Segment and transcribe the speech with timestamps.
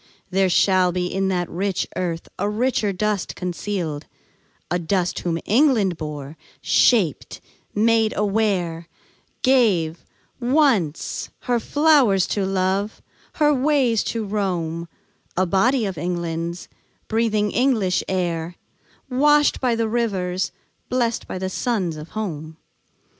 [0.31, 4.07] There shall be In that rich earth a richer dust concealed;
[4.71, 7.39] A dust whom England bore, shaped,
[7.75, 8.87] made aware,
[9.43, 10.03] Gave,
[10.39, 13.03] once, her flowers to love,
[13.33, 14.87] her ways to roam,
[15.37, 16.67] A body of England's,
[17.07, 18.55] breathing English air,
[19.07, 20.51] Washed by the rivers,
[20.89, 22.57] blest by suns of home.